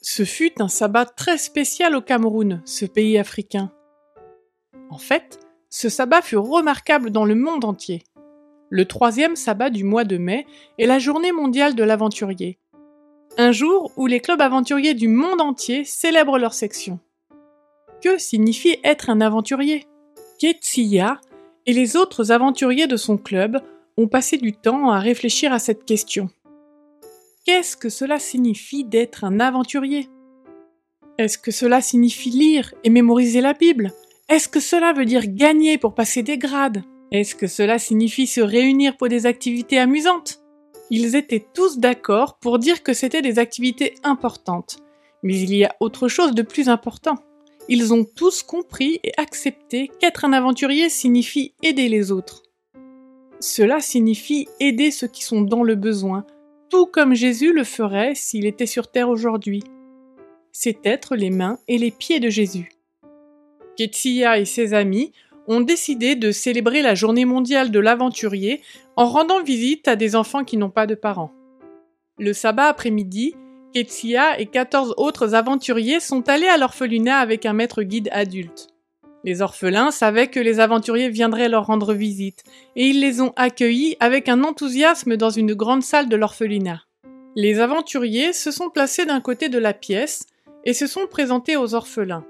Ce 0.00 0.24
fut 0.24 0.62
un 0.62 0.68
sabbat 0.68 1.06
très 1.06 1.38
spécial 1.38 1.96
au 1.96 2.00
Cameroun, 2.00 2.62
ce 2.64 2.84
pays 2.84 3.18
africain. 3.18 3.72
En 4.90 4.98
fait, 4.98 5.40
ce 5.70 5.88
sabbat 5.88 6.22
fut 6.22 6.36
remarquable 6.36 7.10
dans 7.10 7.24
le 7.24 7.34
monde 7.34 7.64
entier. 7.64 8.04
Le 8.70 8.84
troisième 8.84 9.34
sabbat 9.34 9.70
du 9.70 9.82
mois 9.82 10.04
de 10.04 10.16
mai 10.16 10.46
est 10.78 10.86
la 10.86 11.00
journée 11.00 11.32
mondiale 11.32 11.74
de 11.74 11.82
l'aventurier. 11.82 12.58
Un 13.38 13.50
jour 13.50 13.92
où 13.96 14.06
les 14.06 14.20
clubs 14.20 14.40
aventuriers 14.40 14.94
du 14.94 15.08
monde 15.08 15.40
entier 15.40 15.84
célèbrent 15.84 16.38
leur 16.38 16.54
section. 16.54 17.00
Que 18.00 18.18
signifie 18.18 18.78
être 18.84 19.10
un 19.10 19.20
aventurier? 19.20 19.84
Ketsia 20.38 21.20
et 21.66 21.72
les 21.72 21.96
autres 21.96 22.30
aventuriers 22.30 22.86
de 22.86 22.96
son 22.96 23.16
club 23.16 23.60
ont 23.96 24.06
passé 24.06 24.36
du 24.36 24.52
temps 24.52 24.90
à 24.90 25.00
réfléchir 25.00 25.52
à 25.52 25.58
cette 25.58 25.84
question. 25.84 26.30
Qu'est-ce 27.48 27.78
que 27.78 27.88
cela 27.88 28.18
signifie 28.18 28.84
d'être 28.84 29.24
un 29.24 29.40
aventurier? 29.40 30.10
Est-ce 31.16 31.38
que 31.38 31.50
cela 31.50 31.80
signifie 31.80 32.28
lire 32.28 32.74
et 32.84 32.90
mémoriser 32.90 33.40
la 33.40 33.54
Bible? 33.54 33.90
Est-ce 34.28 34.50
que 34.50 34.60
cela 34.60 34.92
veut 34.92 35.06
dire 35.06 35.26
gagner 35.26 35.78
pour 35.78 35.94
passer 35.94 36.22
des 36.22 36.36
grades? 36.36 36.84
Est-ce 37.10 37.34
que 37.34 37.46
cela 37.46 37.78
signifie 37.78 38.26
se 38.26 38.42
réunir 38.42 38.98
pour 38.98 39.08
des 39.08 39.24
activités 39.24 39.78
amusantes? 39.78 40.42
Ils 40.90 41.16
étaient 41.16 41.46
tous 41.54 41.78
d'accord 41.78 42.38
pour 42.38 42.58
dire 42.58 42.82
que 42.82 42.92
c'était 42.92 43.22
des 43.22 43.38
activités 43.38 43.94
importantes. 44.04 44.80
Mais 45.22 45.40
il 45.40 45.54
y 45.54 45.64
a 45.64 45.74
autre 45.80 46.08
chose 46.08 46.34
de 46.34 46.42
plus 46.42 46.68
important. 46.68 47.14
Ils 47.70 47.94
ont 47.94 48.04
tous 48.04 48.42
compris 48.42 49.00
et 49.04 49.12
accepté 49.16 49.90
qu'être 49.98 50.26
un 50.26 50.34
aventurier 50.34 50.90
signifie 50.90 51.54
aider 51.62 51.88
les 51.88 52.12
autres. 52.12 52.42
Cela 53.40 53.80
signifie 53.80 54.48
aider 54.60 54.90
ceux 54.90 55.08
qui 55.08 55.24
sont 55.24 55.40
dans 55.40 55.62
le 55.62 55.76
besoin, 55.76 56.26
tout 56.68 56.86
comme 56.86 57.14
Jésus 57.14 57.52
le 57.52 57.64
ferait 57.64 58.14
s'il 58.14 58.46
était 58.46 58.66
sur 58.66 58.90
terre 58.90 59.08
aujourd'hui. 59.08 59.62
C'est 60.52 60.84
être 60.84 61.16
les 61.16 61.30
mains 61.30 61.58
et 61.68 61.78
les 61.78 61.90
pieds 61.90 62.20
de 62.20 62.30
Jésus. 62.30 62.70
Ketsia 63.76 64.38
et 64.38 64.44
ses 64.44 64.74
amis 64.74 65.12
ont 65.46 65.60
décidé 65.60 66.14
de 66.14 66.30
célébrer 66.30 66.82
la 66.82 66.94
journée 66.94 67.24
mondiale 67.24 67.70
de 67.70 67.78
l'aventurier 67.78 68.60
en 68.96 69.06
rendant 69.06 69.42
visite 69.42 69.88
à 69.88 69.96
des 69.96 70.14
enfants 70.16 70.44
qui 70.44 70.56
n'ont 70.56 70.70
pas 70.70 70.86
de 70.86 70.94
parents. 70.94 71.32
Le 72.18 72.32
sabbat 72.32 72.66
après-midi, 72.66 73.34
Ketsia 73.72 74.38
et 74.40 74.46
14 74.46 74.94
autres 74.96 75.34
aventuriers 75.34 76.00
sont 76.00 76.28
allés 76.28 76.48
à 76.48 76.58
l'orphelinat 76.58 77.18
avec 77.18 77.46
un 77.46 77.52
maître 77.52 77.82
guide 77.82 78.08
adulte. 78.12 78.68
Les 79.24 79.42
orphelins 79.42 79.90
savaient 79.90 80.28
que 80.28 80.40
les 80.40 80.60
aventuriers 80.60 81.08
viendraient 81.08 81.48
leur 81.48 81.66
rendre 81.66 81.92
visite, 81.92 82.44
et 82.76 82.86
ils 82.86 83.00
les 83.00 83.20
ont 83.20 83.32
accueillis 83.36 83.96
avec 84.00 84.28
un 84.28 84.44
enthousiasme 84.44 85.16
dans 85.16 85.30
une 85.30 85.54
grande 85.54 85.82
salle 85.82 86.08
de 86.08 86.16
l'orphelinat. 86.16 86.82
Les 87.34 87.60
aventuriers 87.60 88.32
se 88.32 88.50
sont 88.50 88.70
placés 88.70 89.06
d'un 89.06 89.20
côté 89.20 89.48
de 89.48 89.58
la 89.58 89.74
pièce 89.74 90.26
et 90.64 90.72
se 90.72 90.86
sont 90.86 91.06
présentés 91.06 91.56
aux 91.56 91.74
orphelins. 91.74 92.24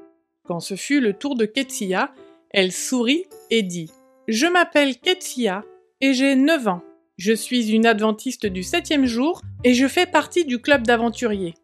Quand 0.46 0.60
ce 0.60 0.76
fut 0.76 1.00
le 1.00 1.12
tour 1.12 1.34
de 1.34 1.44
Ketsia, 1.44 2.12
elle 2.50 2.72
sourit 2.72 3.24
et 3.50 3.62
dit 3.62 3.90
Je 4.26 4.46
m'appelle 4.46 4.96
Ketsia 4.96 5.64
et 6.00 6.14
j'ai 6.14 6.36
9 6.36 6.68
ans. 6.68 6.82
Je 7.16 7.32
suis 7.32 7.70
une 7.70 7.86
adventiste 7.86 8.46
du 8.46 8.62
septième 8.62 9.06
jour 9.06 9.42
et 9.64 9.74
je 9.74 9.88
fais 9.88 10.06
partie 10.06 10.44
du 10.44 10.60
club 10.60 10.86
d'aventuriers. 10.86 11.54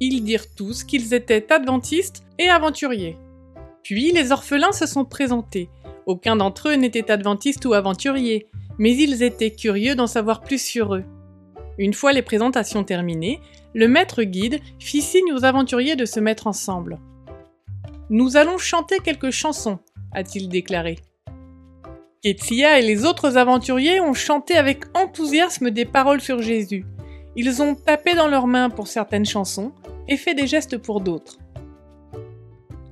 Ils 0.00 0.22
dirent 0.22 0.54
tous 0.54 0.84
qu'ils 0.84 1.14
étaient 1.14 1.52
adventistes 1.52 2.22
et 2.38 2.48
aventuriers. 2.48 3.16
Puis 3.86 4.10
les 4.10 4.32
orphelins 4.32 4.72
se 4.72 4.84
sont 4.84 5.04
présentés. 5.04 5.70
Aucun 6.06 6.34
d'entre 6.34 6.70
eux 6.70 6.74
n'était 6.74 7.08
adventiste 7.08 7.64
ou 7.66 7.72
aventurier, 7.72 8.48
mais 8.78 8.96
ils 8.96 9.22
étaient 9.22 9.52
curieux 9.52 9.94
d'en 9.94 10.08
savoir 10.08 10.40
plus 10.40 10.60
sur 10.60 10.96
eux. 10.96 11.04
Une 11.78 11.94
fois 11.94 12.12
les 12.12 12.22
présentations 12.22 12.82
terminées, 12.82 13.38
le 13.74 13.86
maître 13.86 14.24
guide 14.24 14.58
fit 14.80 15.02
signe 15.02 15.32
aux 15.32 15.44
aventuriers 15.44 15.94
de 15.94 16.04
se 16.04 16.18
mettre 16.18 16.48
ensemble. 16.48 16.98
Nous 18.10 18.36
allons 18.36 18.58
chanter 18.58 18.98
quelques 18.98 19.30
chansons, 19.30 19.78
a-t-il 20.12 20.48
déclaré. 20.48 20.98
Ketsia 22.22 22.80
et 22.80 22.82
les 22.82 23.04
autres 23.04 23.36
aventuriers 23.36 24.00
ont 24.00 24.14
chanté 24.14 24.56
avec 24.56 24.82
enthousiasme 24.96 25.70
des 25.70 25.84
paroles 25.84 26.20
sur 26.20 26.42
Jésus. 26.42 26.84
Ils 27.36 27.62
ont 27.62 27.76
tapé 27.76 28.14
dans 28.14 28.26
leurs 28.26 28.48
mains 28.48 28.68
pour 28.68 28.88
certaines 28.88 29.26
chansons 29.26 29.70
et 30.08 30.16
fait 30.16 30.34
des 30.34 30.48
gestes 30.48 30.76
pour 30.76 31.00
d'autres. 31.00 31.38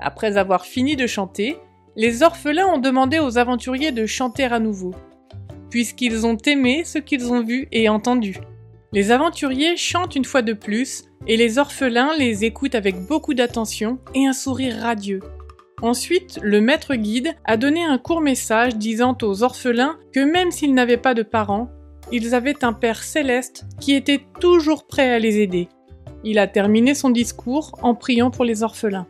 Après 0.06 0.37
avoir 0.37 0.66
fini 0.66 0.97
de 0.97 1.06
chanter, 1.06 1.56
les 1.97 2.22
orphelins 2.22 2.66
ont 2.66 2.78
demandé 2.78 3.20
aux 3.20 3.38
aventuriers 3.38 3.91
de 3.91 4.04
chanter 4.04 4.44
à 4.44 4.59
nouveau, 4.59 4.91
puisqu'ils 5.70 6.26
ont 6.26 6.37
aimé 6.44 6.82
ce 6.84 6.98
qu'ils 6.98 7.32
ont 7.32 7.42
vu 7.42 7.69
et 7.72 7.88
entendu. 7.88 8.37
Les 8.93 9.12
aventuriers 9.12 9.78
chantent 9.78 10.14
une 10.14 10.26
fois 10.26 10.43
de 10.43 10.53
plus, 10.53 11.04
et 11.26 11.38
les 11.38 11.56
orphelins 11.56 12.10
les 12.19 12.44
écoutent 12.44 12.75
avec 12.75 13.00
beaucoup 13.06 13.32
d'attention 13.32 13.98
et 14.14 14.26
un 14.26 14.34
sourire 14.34 14.76
radieux. 14.76 15.20
Ensuite, 15.81 16.38
le 16.43 16.60
maître 16.60 16.97
guide 16.97 17.34
a 17.47 17.56
donné 17.56 17.82
un 17.82 17.97
court 17.97 18.20
message 18.20 18.76
disant 18.76 19.16
aux 19.22 19.43
orphelins 19.43 19.97
que 20.12 20.20
même 20.20 20.50
s'ils 20.50 20.75
n'avaient 20.75 20.98
pas 20.98 21.14
de 21.14 21.22
parents, 21.22 21.70
ils 22.12 22.34
avaient 22.34 22.62
un 22.62 22.75
Père 22.75 23.03
céleste 23.03 23.64
qui 23.81 23.94
était 23.94 24.20
toujours 24.38 24.87
prêt 24.87 25.14
à 25.14 25.19
les 25.19 25.38
aider. 25.38 25.70
Il 26.25 26.38
a 26.38 26.47
terminé 26.47 26.94
son 26.94 27.09
discours 27.09 27.72
en 27.81 27.94
priant 27.94 28.31
pour 28.31 28.44
les 28.44 28.62
orphelins. 28.62 29.06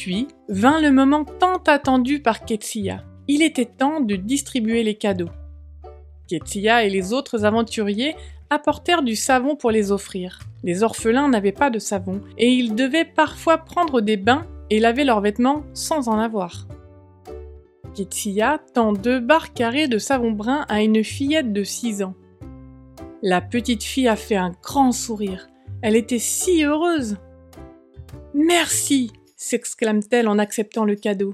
Puis 0.00 0.28
vint 0.48 0.80
le 0.80 0.92
moment 0.92 1.26
tant 1.26 1.58
attendu 1.66 2.22
par 2.22 2.46
Ketsia. 2.46 3.04
Il 3.28 3.42
était 3.42 3.66
temps 3.66 4.00
de 4.00 4.16
distribuer 4.16 4.82
les 4.82 4.94
cadeaux. 4.94 5.28
Ketsia 6.26 6.84
et 6.84 6.88
les 6.88 7.12
autres 7.12 7.44
aventuriers 7.44 8.16
apportèrent 8.48 9.02
du 9.02 9.14
savon 9.14 9.56
pour 9.56 9.70
les 9.70 9.92
offrir. 9.92 10.40
Les 10.62 10.82
orphelins 10.82 11.28
n'avaient 11.28 11.52
pas 11.52 11.68
de 11.68 11.78
savon 11.78 12.22
et 12.38 12.48
ils 12.48 12.74
devaient 12.74 13.04
parfois 13.04 13.58
prendre 13.58 14.00
des 14.00 14.16
bains 14.16 14.46
et 14.70 14.80
laver 14.80 15.04
leurs 15.04 15.20
vêtements 15.20 15.64
sans 15.74 16.08
en 16.08 16.18
avoir. 16.18 16.66
Ketsia 17.94 18.58
tend 18.72 18.94
deux 18.94 19.20
barres 19.20 19.52
carrées 19.52 19.86
de 19.86 19.98
savon 19.98 20.30
brun 20.30 20.64
à 20.70 20.80
une 20.80 21.04
fillette 21.04 21.52
de 21.52 21.62
6 21.62 22.04
ans. 22.04 22.14
La 23.20 23.42
petite 23.42 23.82
fille 23.82 24.08
a 24.08 24.16
fait 24.16 24.36
un 24.36 24.52
grand 24.62 24.92
sourire. 24.92 25.48
Elle 25.82 25.94
était 25.94 26.18
si 26.18 26.64
heureuse. 26.64 27.18
Merci, 28.32 29.12
s'exclame-t-elle 29.40 30.28
en 30.28 30.38
acceptant 30.38 30.84
le 30.84 30.94
cadeau. 30.94 31.32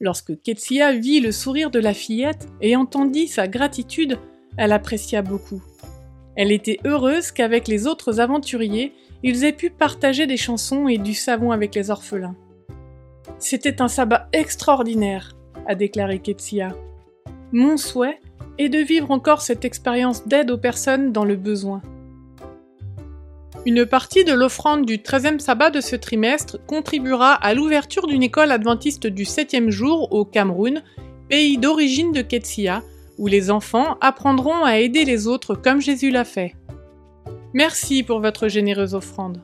Lorsque 0.00 0.42
Ketsia 0.42 0.92
vit 0.92 1.20
le 1.20 1.30
sourire 1.30 1.70
de 1.70 1.78
la 1.78 1.94
fillette 1.94 2.48
et 2.60 2.74
entendit 2.74 3.28
sa 3.28 3.46
gratitude, 3.46 4.18
elle 4.56 4.72
apprécia 4.72 5.22
beaucoup. 5.22 5.62
Elle 6.34 6.50
était 6.50 6.80
heureuse 6.84 7.30
qu'avec 7.30 7.68
les 7.68 7.86
autres 7.86 8.18
aventuriers, 8.18 8.92
ils 9.22 9.44
aient 9.44 9.52
pu 9.52 9.70
partager 9.70 10.26
des 10.26 10.36
chansons 10.36 10.88
et 10.88 10.98
du 10.98 11.14
savon 11.14 11.52
avec 11.52 11.76
les 11.76 11.90
orphelins. 11.90 12.34
C'était 13.38 13.80
un 13.80 13.88
sabbat 13.88 14.28
extraordinaire, 14.32 15.36
a 15.68 15.76
déclaré 15.76 16.18
Ketsia. 16.18 16.74
Mon 17.52 17.76
souhait 17.76 18.18
est 18.58 18.70
de 18.70 18.78
vivre 18.78 19.12
encore 19.12 19.42
cette 19.42 19.64
expérience 19.64 20.26
d'aide 20.26 20.50
aux 20.50 20.58
personnes 20.58 21.12
dans 21.12 21.24
le 21.24 21.36
besoin. 21.36 21.80
Une 23.64 23.86
partie 23.86 24.24
de 24.24 24.32
l'offrande 24.32 24.86
du 24.86 24.98
13e 24.98 25.38
sabbat 25.38 25.70
de 25.70 25.80
ce 25.80 25.94
trimestre 25.94 26.58
contribuera 26.66 27.32
à 27.32 27.54
l'ouverture 27.54 28.08
d'une 28.08 28.24
école 28.24 28.50
adventiste 28.50 29.06
du 29.06 29.22
7e 29.22 29.70
jour 29.70 30.12
au 30.12 30.24
Cameroun, 30.24 30.82
pays 31.28 31.58
d'origine 31.58 32.10
de 32.10 32.22
Ketsia, 32.22 32.82
où 33.18 33.28
les 33.28 33.52
enfants 33.52 33.98
apprendront 34.00 34.64
à 34.64 34.78
aider 34.78 35.04
les 35.04 35.28
autres 35.28 35.54
comme 35.54 35.80
Jésus 35.80 36.10
l'a 36.10 36.24
fait. 36.24 36.56
Merci 37.54 38.02
pour 38.02 38.18
votre 38.18 38.48
généreuse 38.48 38.94
offrande. 38.94 39.40